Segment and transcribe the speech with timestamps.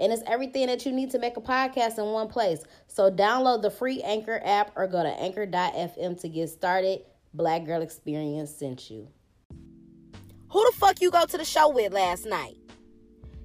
[0.00, 2.64] And it's everything that you need to make a podcast in one place.
[2.86, 7.02] So download the free Anchor app or go to anchor.fm to get started.
[7.34, 9.08] Black Girl Experience sent you.
[10.50, 12.56] Who the fuck you go to the show with last night?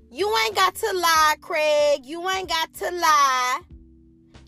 [0.09, 2.05] You ain't got to lie, Craig.
[2.05, 3.61] You ain't got to lie.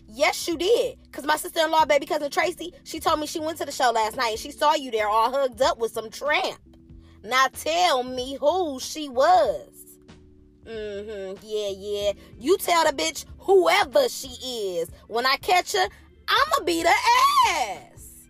[0.08, 0.98] Yes, you did.
[1.04, 3.72] Because my sister in law, baby cousin Tracy, she told me she went to the
[3.72, 6.58] show last night and she saw you there all hugged up with some tramp.
[7.22, 9.77] Now tell me who she was.
[10.68, 11.38] Mm-hmm.
[11.42, 12.12] Yeah, yeah.
[12.38, 14.90] You tell the bitch whoever she is.
[15.06, 15.88] When I catch her,
[16.28, 16.92] I'ma beat her
[17.48, 18.26] ass.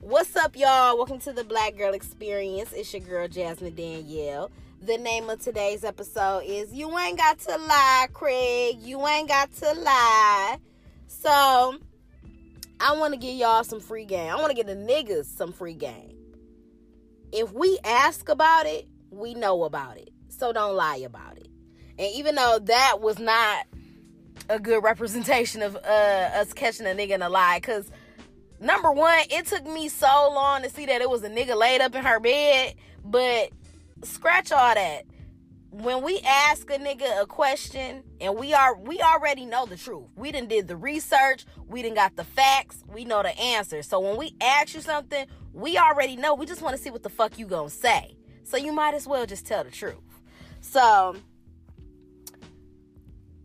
[0.00, 0.96] What's up, y'all?
[0.96, 2.72] Welcome to the Black Girl Experience.
[2.72, 4.50] It's your girl Jasmine Danielle.
[4.80, 8.78] The name of today's episode is You Ain't Got to Lie, Craig.
[8.80, 10.58] You ain't got to lie.
[11.08, 11.78] So,
[12.80, 14.30] I want to give y'all some free game.
[14.30, 16.16] I want to give the niggas some free game
[17.32, 20.10] if we ask about it, we know about it.
[20.28, 21.48] So don't lie about it.
[21.98, 23.66] And even though that was not
[24.48, 27.90] a good representation of uh, us catching a nigga in a lie, because
[28.60, 31.80] number one, it took me so long to see that it was a nigga laid
[31.80, 32.74] up in her bed.
[33.04, 33.50] But
[34.02, 35.04] scratch all that.
[35.70, 40.06] When we ask a nigga a question and we are we already know the truth.
[40.16, 43.82] We didn't did the research, we didn't got the facts, we know the answer.
[43.82, 46.34] So when we ask you something, we already know.
[46.34, 48.16] We just want to see what the fuck you gonna say.
[48.44, 49.96] So you might as well just tell the truth.
[50.60, 51.16] So,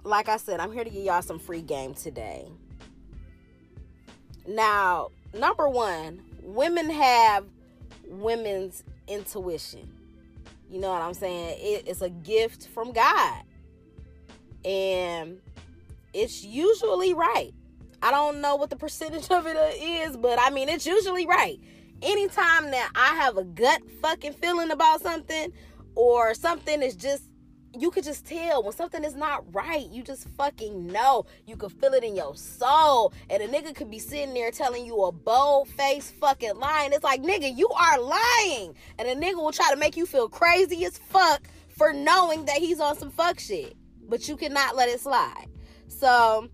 [0.03, 2.47] like I said, I'm here to give y'all some free game today.
[4.47, 7.45] Now, number one, women have
[8.07, 9.91] women's intuition.
[10.69, 11.57] You know what I'm saying?
[11.59, 13.43] It, it's a gift from God.
[14.65, 15.39] And
[16.13, 17.51] it's usually right.
[18.01, 21.59] I don't know what the percentage of it is, but I mean, it's usually right
[22.01, 25.53] anytime that I have a gut fucking feeling about something
[25.95, 27.23] or something is just
[27.77, 29.87] you could just tell when something is not right.
[29.89, 31.25] You just fucking know.
[31.45, 33.13] You can feel it in your soul.
[33.29, 36.91] And a nigga could be sitting there telling you a bold face fucking lying.
[36.91, 38.75] It's like, nigga, you are lying.
[38.99, 42.57] And a nigga will try to make you feel crazy as fuck for knowing that
[42.57, 43.75] he's on some fuck shit.
[44.07, 45.47] But you cannot let it slide.
[45.87, 46.49] So,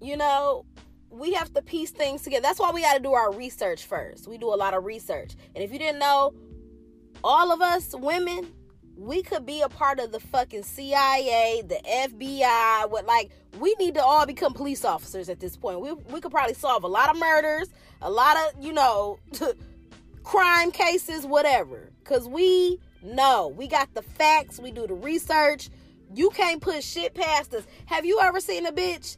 [0.00, 0.66] you know,
[1.10, 2.42] we have to piece things together.
[2.42, 4.28] That's why we got to do our research first.
[4.28, 5.34] We do a lot of research.
[5.54, 6.32] And if you didn't know,
[7.24, 8.52] all of us women,
[8.96, 13.94] we could be a part of the fucking CIA, the FBI, what like we need
[13.94, 15.80] to all become police officers at this point.
[15.80, 17.70] We we could probably solve a lot of murders,
[18.02, 19.18] a lot of, you know,
[20.22, 21.90] crime cases, whatever.
[22.04, 25.70] Cuz we know, we got the facts, we do the research.
[26.14, 27.64] You can't put shit past us.
[27.86, 29.16] Have you ever seen a bitch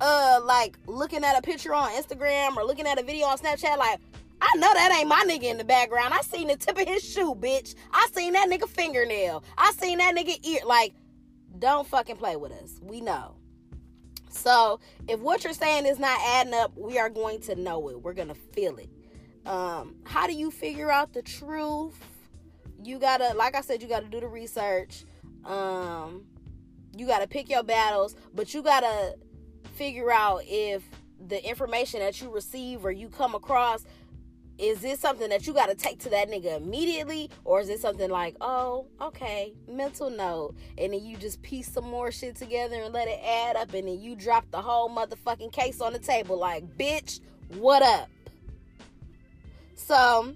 [0.00, 3.76] uh like looking at a picture on Instagram or looking at a video on Snapchat
[3.76, 4.00] like
[4.44, 6.12] I know that ain't my nigga in the background.
[6.12, 7.76] I seen the tip of his shoe, bitch.
[7.92, 9.44] I seen that nigga fingernail.
[9.56, 10.60] I seen that nigga ear.
[10.66, 10.94] Like,
[11.60, 12.80] don't fucking play with us.
[12.82, 13.36] We know.
[14.30, 18.02] So, if what you're saying is not adding up, we are going to know it.
[18.02, 18.90] We're going to feel it.
[19.46, 21.98] Um, how do you figure out the truth?
[22.82, 25.04] You gotta, like I said, you gotta do the research.
[25.44, 26.24] Um,
[26.96, 29.16] you gotta pick your battles, but you gotta
[29.74, 30.82] figure out if
[31.28, 33.84] the information that you receive or you come across
[34.62, 37.28] is this something that you got to take to that nigga immediately?
[37.44, 40.54] Or is it something like oh okay mental note.
[40.78, 43.74] And then you just piece some more shit together and let it add up.
[43.74, 46.38] And then you drop the whole motherfucking case on the table.
[46.38, 47.20] Like bitch
[47.58, 48.08] what up?
[49.74, 50.34] So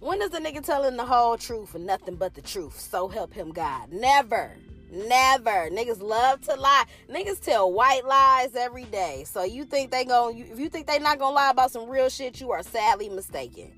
[0.00, 2.78] when is a nigga telling the whole truth and nothing but the truth?
[2.78, 3.92] So help him god.
[3.92, 4.52] Never
[4.90, 5.68] Never.
[5.70, 6.84] Niggas love to lie.
[7.08, 9.24] Niggas tell white lies every day.
[9.26, 12.08] So you think they going if you think they not gonna lie about some real
[12.08, 13.72] shit, you are sadly mistaken.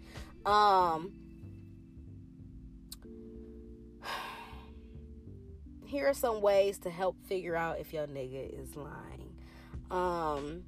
[0.44, 1.12] Um
[5.86, 9.34] here are some ways to help figure out if your nigga is lying.
[9.90, 10.64] Um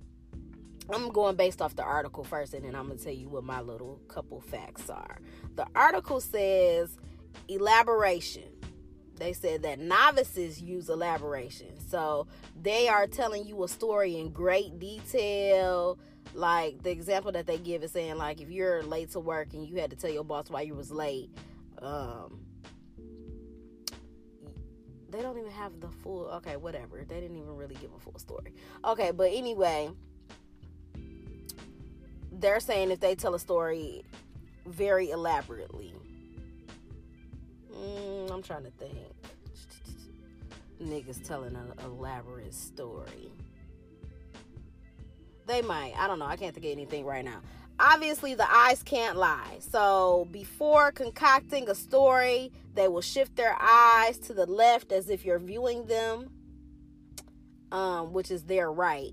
[0.93, 3.45] I'm going based off the article first and then I'm going to tell you what
[3.45, 5.21] my little couple facts are.
[5.55, 6.99] The article says
[7.47, 8.60] elaboration
[9.21, 11.69] they said that novices use elaboration.
[11.89, 12.27] So
[12.61, 15.99] they are telling you a story in great detail.
[16.35, 19.67] Like the example that they give is saying, like, if you're late to work and
[19.67, 21.31] you had to tell your boss why you was late,
[21.81, 22.41] um,
[25.11, 27.05] they don't even have the full okay, whatever.
[27.07, 28.55] They didn't even really give a full story.
[28.85, 29.91] Okay, but anyway,
[32.33, 34.05] they're saying if they tell a story
[34.67, 35.95] very elaborately.
[38.41, 38.97] I'm trying to think.
[40.83, 43.31] Niggas telling an elaborate story.
[45.47, 45.93] They might.
[45.99, 46.25] I don't know.
[46.25, 47.43] I can't think of anything right now.
[47.79, 49.59] Obviously, the eyes can't lie.
[49.61, 55.27] So, before concocting a story, they will shift their eyes to the left as if
[55.27, 56.31] you're viewing them,
[57.73, 59.13] um, which is their right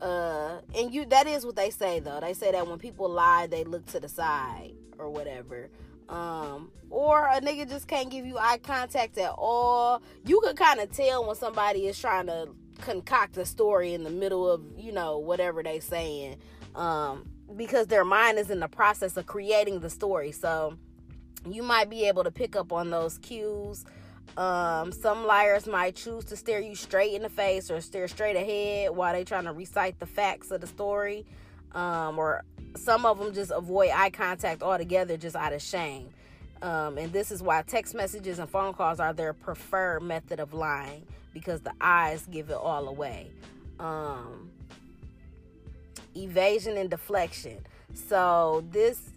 [0.00, 3.48] uh and you that is what they say though they say that when people lie
[3.48, 5.68] they look to the side or whatever
[6.08, 10.02] um or a nigga just can't give you eye contact at all.
[10.24, 12.48] You can kind of tell when somebody is trying to
[12.80, 16.36] concoct a story in the middle of you know whatever they saying.
[16.74, 20.32] Um because their mind is in the process of creating the story.
[20.32, 20.76] So
[21.48, 23.84] you might be able to pick up on those cues.
[24.36, 28.36] Um, some liars might choose to stare you straight in the face or stare straight
[28.36, 31.26] ahead while they trying to recite the facts of the story.
[31.72, 32.44] Um, or
[32.78, 36.10] some of them just avoid eye contact altogether just out of shame.
[36.62, 40.54] Um, and this is why text messages and phone calls are their preferred method of
[40.54, 43.30] lying because the eyes give it all away.
[43.78, 44.50] Um,
[46.16, 47.64] evasion and deflection.
[47.94, 49.10] So this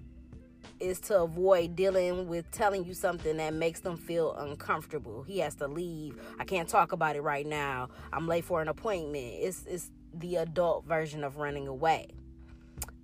[0.79, 5.23] is to avoid dealing with telling you something that makes them feel uncomfortable.
[5.23, 6.19] He has to leave.
[6.39, 7.89] I can't talk about it right now.
[8.11, 9.35] I'm late for an appointment.
[9.39, 12.07] It's it's the adult version of running away.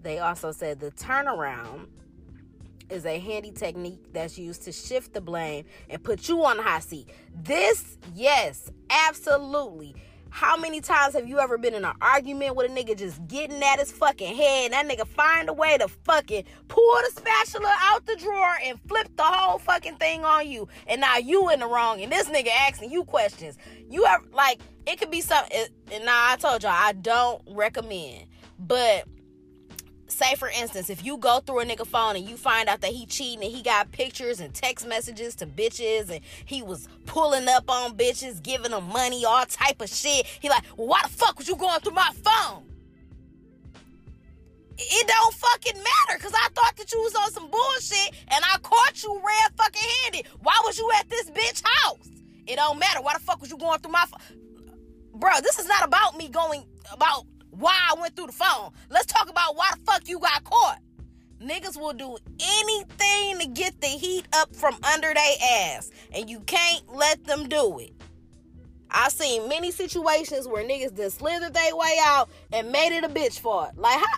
[0.07, 1.87] They also said the turnaround
[2.89, 6.79] is a handy technique that's used to shift the blame and put you on the
[6.79, 7.09] seat.
[7.43, 9.95] This, yes, absolutely
[10.29, 13.61] how many times have you ever been in an argument with a nigga just getting
[13.61, 17.73] at his fucking head and that nigga find a way to fucking pull the spatula
[17.81, 21.59] out the drawer and flip the whole fucking thing on you and now you in
[21.59, 23.57] the wrong and this nigga asking you questions.
[23.89, 28.27] You ever like it could be something and now I told y'all I don't recommend,
[28.59, 29.05] but
[30.07, 32.91] say for instance, if you go through a nigga phone and you find out that
[32.91, 37.47] he cheating and he got pictures and text messages to bitches and he was pulling
[37.47, 40.25] up on bitches, giving them money, all type of shit.
[40.25, 42.63] He like, well, why the fuck was you going through my phone?
[44.79, 48.59] It don't fucking matter because I thought that you was on some bullshit and I
[48.59, 50.27] caught you red fucking handed.
[50.41, 52.09] Why was you at this bitch house?
[52.45, 53.01] It don't matter.
[53.01, 54.37] Why the fuck was you going through my phone?
[55.15, 56.63] Bro, this is not about me going
[56.93, 57.25] about
[57.57, 58.71] why I went through the phone.
[58.89, 60.79] Let's talk about why the fuck you got caught.
[61.41, 66.39] Niggas will do anything to get the heat up from under their ass, and you
[66.41, 67.93] can't let them do it.
[68.89, 73.09] I've seen many situations where niggas just slithered their way out and made it a
[73.09, 73.77] bitch for it.
[73.77, 74.17] Like, how,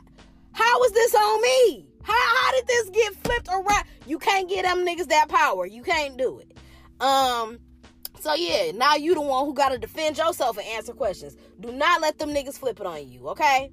[0.54, 1.86] how was this on me?
[2.04, 3.84] How, how did this get flipped around?
[4.06, 5.66] You can't get them niggas that power.
[5.66, 6.58] You can't do it.
[7.02, 7.60] Um,
[8.19, 11.38] so yeah, now you the one who gotta defend yourself and answer questions.
[11.60, 13.71] Do not let them niggas flip it on you, okay?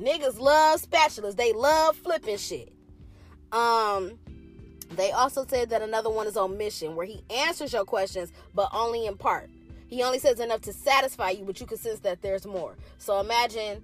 [0.00, 1.36] Niggas love spatulas.
[1.36, 2.72] They love flipping shit.
[3.52, 4.18] Um,
[4.90, 9.06] they also said that another one is omission, where he answers your questions, but only
[9.06, 9.50] in part.
[9.88, 12.76] He only says enough to satisfy you, but you can sense that there's more.
[12.98, 13.82] So imagine,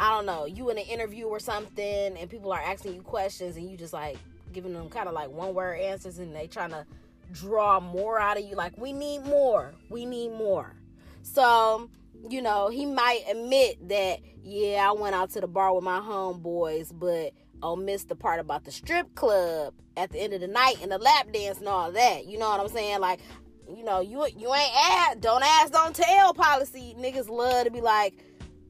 [0.00, 3.56] I don't know, you in an interview or something, and people are asking you questions,
[3.56, 4.18] and you just like
[4.52, 6.84] giving them kind of like one word answers, and they trying to
[7.32, 8.54] draw more out of you.
[8.54, 9.74] Like, we need more.
[9.88, 10.74] We need more.
[11.22, 11.90] So,
[12.28, 16.00] you know, he might admit that, yeah, I went out to the bar with my
[16.00, 20.46] homeboys, but I'll miss the part about the strip club at the end of the
[20.46, 22.26] night and the lap dance and all that.
[22.26, 23.00] You know what I'm saying?
[23.00, 23.20] Like,
[23.68, 26.94] you know, you you ain't ask, don't ask, don't tell policy.
[26.98, 28.14] Niggas love to be like,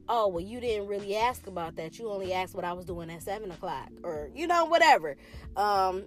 [0.09, 1.99] oh, well, you didn't really ask about that.
[1.99, 5.15] You only asked what I was doing at seven o'clock, or you know, whatever.
[5.55, 6.05] Um,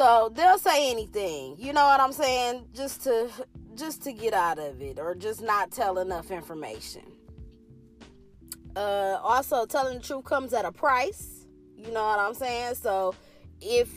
[0.00, 3.28] so they'll say anything, you know what I'm saying, just to
[3.74, 7.02] just to get out of it or just not tell enough information.
[8.74, 11.44] Uh, also, telling the truth comes at a price.
[11.76, 12.76] You know what I'm saying?
[12.76, 13.14] So
[13.60, 13.92] if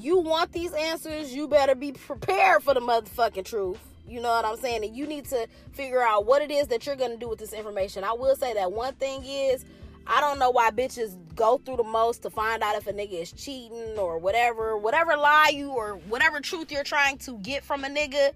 [0.00, 3.80] you want these answers, you better be prepared for the motherfucking truth.
[4.08, 4.86] You know what I'm saying?
[4.86, 7.38] And you need to figure out what it is that you're going to do with
[7.38, 8.04] this information.
[8.04, 9.66] I will say that one thing is
[10.06, 13.22] I don't know why bitches go through the most to find out if a nigga
[13.22, 17.84] is cheating or whatever, whatever lie you or whatever truth you're trying to get from
[17.84, 18.32] a nigga.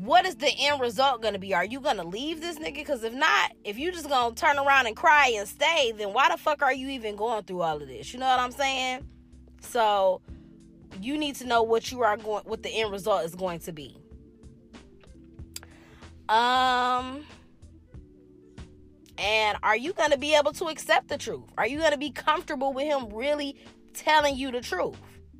[0.00, 1.54] What is the end result gonna be?
[1.54, 2.76] Are you gonna leave this nigga?
[2.76, 6.30] Because if not, if you just gonna turn around and cry and stay, then why
[6.30, 8.12] the fuck are you even going through all of this?
[8.12, 9.08] You know what I'm saying?
[9.60, 10.20] So
[11.00, 13.72] you need to know what you are going, what the end result is going to
[13.72, 13.96] be.
[16.28, 17.24] Um
[19.18, 21.44] and are you going to be able to accept the truth?
[21.58, 23.56] Are you going to be comfortable with him really
[23.92, 24.96] telling you the truth?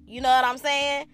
[0.07, 1.07] You know what I'm saying?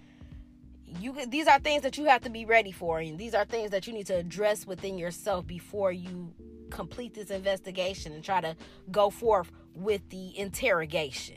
[1.00, 3.72] You these are things that you have to be ready for and these are things
[3.72, 6.32] that you need to address within yourself before you
[6.70, 8.56] complete this investigation and try to
[8.90, 11.36] go forth with the interrogation.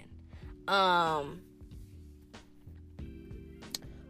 [0.68, 1.42] Um,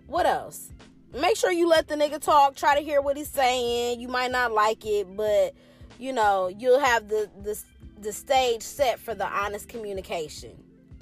[0.08, 0.70] what else?
[1.14, 2.56] Make sure you let the nigga talk.
[2.56, 4.02] Try to hear what he's saying.
[4.02, 5.54] You might not like it, but
[6.00, 7.60] you know you'll have the the
[8.00, 10.52] the stage set for the honest communication,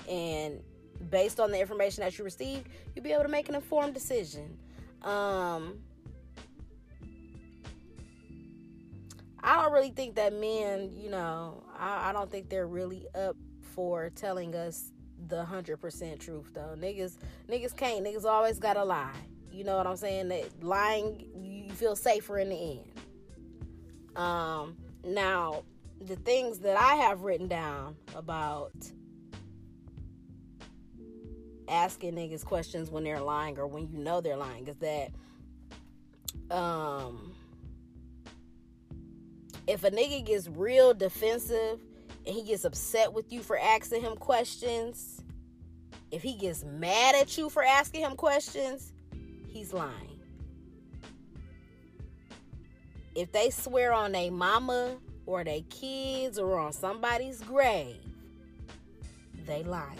[0.09, 0.61] and
[1.09, 2.63] based on the information that you receive,
[2.95, 4.57] you'll be able to make an informed decision.
[5.01, 5.79] Um,
[9.43, 13.35] I don't really think that men, you know, I, I don't think they're really up
[13.75, 14.91] for telling us
[15.27, 16.75] the hundred percent truth though.
[16.77, 18.03] Niggas niggas can't.
[18.03, 19.13] Niggas always gotta lie.
[19.51, 20.29] You know what I'm saying?
[20.29, 22.91] That lying you feel safer in the end.
[24.15, 25.63] Um now
[26.01, 28.73] the things that I have written down about
[31.67, 37.33] asking niggas questions when they're lying or when you know they're lying is that um
[39.67, 41.79] if a nigga gets real defensive
[42.25, 45.21] and he gets upset with you for asking him questions,
[46.11, 48.93] if he gets mad at you for asking him questions,
[49.47, 50.14] he's lying.
[53.15, 57.95] If they swear on their mama or their kids or on somebody's grave,
[59.45, 59.97] they lying.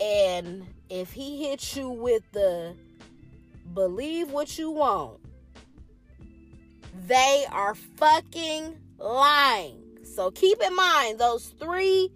[0.00, 2.76] And if he hits you with the
[3.74, 5.18] believe what you want,
[7.06, 9.98] they are fucking lying.
[10.04, 12.10] So keep in mind those three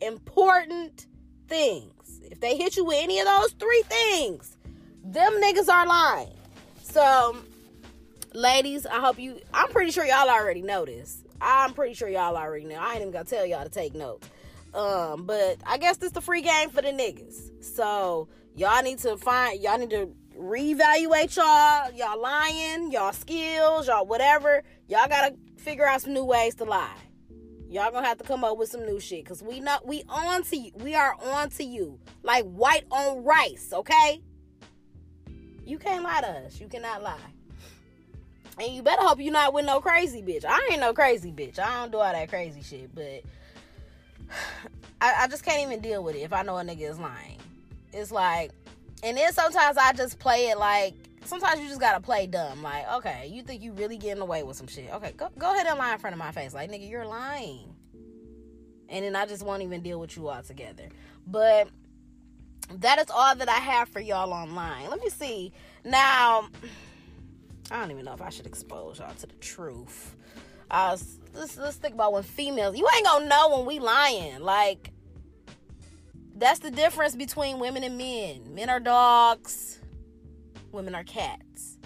[0.00, 1.06] important
[1.48, 2.20] things.
[2.30, 4.56] If they hit you with any of those three things,
[5.04, 6.36] them niggas are lying.
[6.82, 7.36] So,
[8.34, 11.24] ladies, I hope you, I'm pretty sure y'all already know this.
[11.40, 12.76] I'm pretty sure y'all already know.
[12.76, 14.28] I ain't even gonna tell y'all to take notes.
[14.74, 17.64] Um, but I guess this the free game for the niggas.
[17.64, 24.06] So y'all need to find y'all need to reevaluate y'all, y'all lying, y'all skills, y'all
[24.06, 24.62] whatever.
[24.88, 26.96] Y'all gotta figure out some new ways to lie.
[27.68, 29.24] Y'all gonna have to come up with some new shit.
[29.26, 30.72] Cause we not we on to you.
[30.76, 32.00] We are on to you.
[32.22, 34.22] Like white on rice, okay?
[35.64, 36.60] You can't lie to us.
[36.60, 37.18] You cannot lie.
[38.58, 40.44] And you better hope you're not with no crazy bitch.
[40.44, 41.58] I ain't no crazy bitch.
[41.58, 43.22] I don't do all that crazy shit, but
[45.00, 47.38] I, I just can't even deal with it if I know a nigga is lying.
[47.92, 48.52] It's like
[49.04, 50.94] and then sometimes I just play it like
[51.24, 52.62] sometimes you just gotta play dumb.
[52.62, 54.92] Like, okay, you think you really getting away with some shit.
[54.94, 56.54] Okay, go go ahead and lie in front of my face.
[56.54, 57.74] Like, nigga, you're lying.
[58.88, 60.88] And then I just won't even deal with you altogether.
[61.26, 61.68] But
[62.80, 64.88] that is all that I have for y'all online.
[64.88, 65.52] Let me see.
[65.84, 66.48] Now,
[67.70, 70.14] I don't even know if I should expose y'all to the truth.
[70.70, 70.96] Uh,
[71.34, 74.40] let's, let's think about when females, you ain't gonna know when we lying.
[74.40, 74.90] Like,
[76.36, 78.54] that's the difference between women and men.
[78.54, 79.78] Men are dogs,
[80.72, 81.78] women are cats.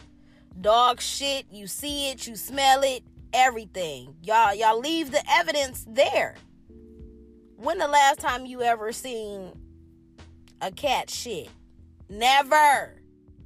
[0.61, 4.16] Dog shit, you see it, you smell it, everything.
[4.23, 6.35] Y'all y'all leave the evidence there.
[7.56, 9.52] When the last time you ever seen
[10.61, 11.49] a cat shit?
[12.08, 12.98] Never.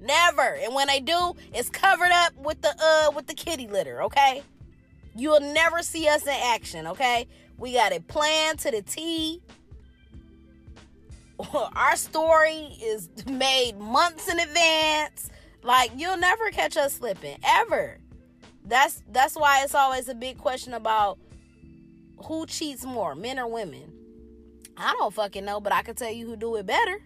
[0.02, 0.56] Never.
[0.56, 4.42] And when they do, it's covered up with the uh with the kitty litter, okay?
[5.14, 7.28] You'll never see us in action, okay?
[7.59, 9.40] We got it planned to the T
[11.76, 15.30] our story is made months in advance.
[15.62, 17.99] Like you'll never catch us slipping ever.
[18.64, 21.18] That's that's why it's always a big question about
[22.25, 23.92] who cheats more, men or women.
[24.76, 26.99] I don't fucking know, but I can tell you who do it better.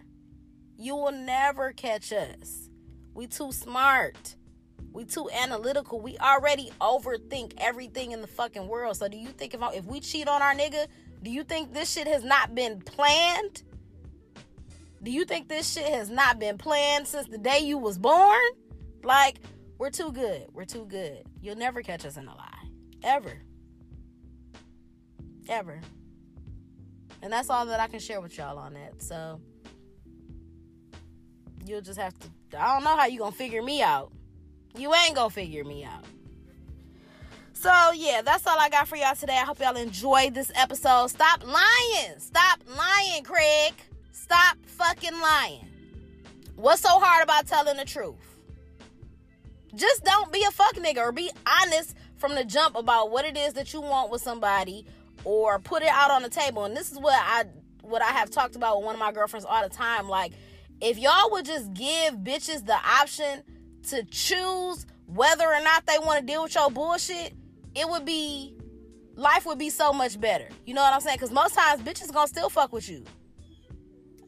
[0.77, 2.66] You will never catch us.
[3.17, 4.35] We too smart.
[4.93, 5.99] We too analytical.
[5.99, 8.95] We already overthink everything in the fucking world.
[8.95, 10.85] So do you think if if we cheat on our nigga,
[11.23, 13.63] do you think this shit has not been planned?
[15.01, 18.39] Do you think this shit has not been planned since the day you was born?
[19.03, 19.39] Like,
[19.79, 20.45] we're too good.
[20.53, 21.23] We're too good.
[21.41, 22.67] You'll never catch us in a lie.
[23.01, 23.41] Ever.
[25.49, 25.81] Ever.
[27.23, 29.01] And that's all that I can share with y'all on that.
[29.01, 29.41] So
[31.65, 34.11] you'll just have to I don't know how you gonna figure me out.
[34.77, 36.05] You ain't gonna figure me out.
[37.53, 39.33] So yeah, that's all I got for y'all today.
[39.33, 41.07] I hope y'all enjoyed this episode.
[41.07, 42.19] Stop lying.
[42.19, 43.73] Stop lying, Craig.
[44.11, 45.67] Stop fucking lying.
[46.55, 48.15] What's so hard about telling the truth?
[49.75, 53.37] Just don't be a fuck nigga or be honest from the jump about what it
[53.37, 54.85] is that you want with somebody
[55.23, 56.65] or put it out on the table.
[56.65, 57.45] And this is what I
[57.81, 60.09] what I have talked about with one of my girlfriends all the time.
[60.09, 60.33] Like,
[60.81, 63.43] if y'all would just give bitches the option
[63.89, 67.33] to choose whether or not they want to deal with your bullshit,
[67.75, 68.55] it would be
[69.15, 70.49] life would be so much better.
[70.65, 71.17] You know what I'm saying?
[71.17, 73.03] Because most times bitches gonna still fuck with you.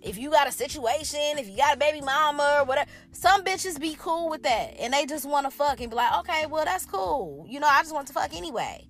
[0.02, 3.80] if you got a situation, if you got a baby mama or whatever, some bitches
[3.80, 4.76] be cool with that.
[4.80, 7.46] And they just want to fuck and be like, okay, well, that's cool.
[7.50, 8.88] You know, I just want to fuck anyway.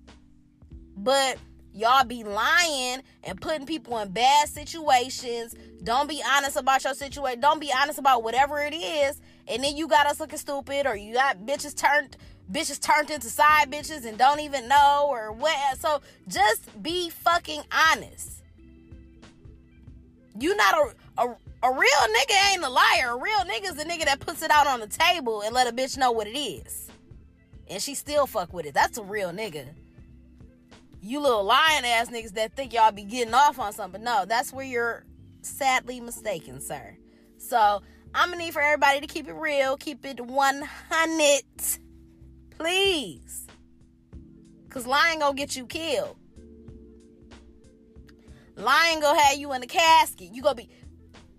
[0.96, 1.38] But
[1.74, 5.54] y'all be lying and putting people in bad situations.
[5.82, 7.40] Don't be honest about your situation.
[7.40, 9.20] Don't be honest about whatever it is.
[9.48, 12.16] And then you got us looking stupid or you got bitches turned
[12.50, 15.78] bitches turned into side bitches and don't even know or what.
[15.78, 18.42] So just be fucking honest.
[20.38, 23.10] You not a, a a real nigga ain't a liar.
[23.10, 25.72] A real nigga's a nigga that puts it out on the table and let a
[25.72, 26.90] bitch know what it is.
[27.68, 28.74] And she still fuck with it.
[28.74, 29.66] That's a real nigga.
[31.02, 34.02] You little lying ass niggas that think y'all be getting off on something.
[34.02, 35.04] No, that's where you're
[35.42, 36.96] sadly mistaken, sir.
[37.38, 37.82] So
[38.14, 41.42] I'm gonna need for everybody to keep it real, keep it 100,
[42.50, 43.46] please.
[44.68, 46.16] Cause lying gonna get you killed.
[48.56, 50.28] Lying gonna have you in a casket.
[50.32, 50.68] You gonna be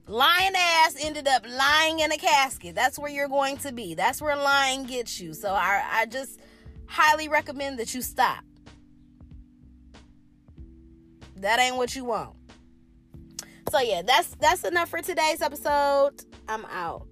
[0.07, 2.75] lying ass ended up lying in a casket.
[2.75, 3.93] That's where you're going to be.
[3.93, 5.33] That's where lying gets you.
[5.33, 6.39] So I, I just
[6.87, 8.43] highly recommend that you stop.
[11.41, 12.35] That ain't what you want.
[13.71, 16.23] So yeah, that's that's enough for today's episode.
[16.47, 17.07] I'm out.